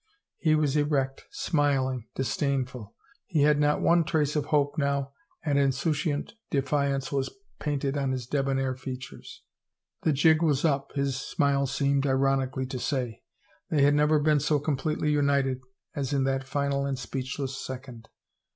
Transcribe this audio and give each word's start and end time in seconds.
He 0.39 0.55
was 0.55 0.75
erect, 0.75 1.27
smiling, 1.29 2.07
disdainful. 2.15 2.95
He 3.27 3.43
had 3.43 3.59
not 3.59 3.81
one 3.83 4.03
trace 4.03 4.35
of 4.35 4.45
hope 4.45 4.75
now 4.75 5.13
and 5.45 5.59
an 5.59 5.65
insouciant 5.65 6.33
defiance 6.49 7.11
was 7.11 7.29
painted 7.59 7.95
on 7.95 8.11
his 8.11 8.25
debonair 8.25 8.73
features. 8.73 9.43
The 10.01 10.11
jig 10.11 10.41
was 10.41 10.65
up, 10.65 10.91
his 10.95 11.17
smile 11.21 11.67
seemed 11.67 12.07
ironically 12.07 12.65
to 12.65 12.79
say. 12.79 13.21
They 13.69 13.83
had 13.83 13.93
never 13.93 14.17
been 14.17 14.39
so 14.39 14.57
completely 14.57 15.11
united 15.11 15.61
as 15.93 16.13
in 16.13 16.23
that 16.23 16.47
final 16.47 16.83
and 16.87 16.97
speechless 16.97 17.55
second. 17.55 18.09